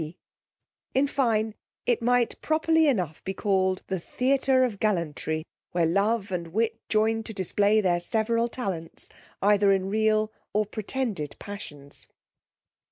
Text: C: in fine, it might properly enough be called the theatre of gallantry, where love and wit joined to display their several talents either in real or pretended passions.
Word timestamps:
C: 0.01 0.17
in 0.95 1.05
fine, 1.05 1.53
it 1.85 2.01
might 2.01 2.41
properly 2.41 2.87
enough 2.87 3.23
be 3.23 3.35
called 3.35 3.83
the 3.85 3.99
theatre 3.99 4.63
of 4.63 4.79
gallantry, 4.79 5.45
where 5.73 5.85
love 5.85 6.31
and 6.31 6.47
wit 6.47 6.79
joined 6.89 7.27
to 7.27 7.35
display 7.35 7.81
their 7.81 7.99
several 7.99 8.49
talents 8.49 9.09
either 9.43 9.71
in 9.71 9.91
real 9.91 10.31
or 10.53 10.65
pretended 10.65 11.35
passions. 11.37 12.07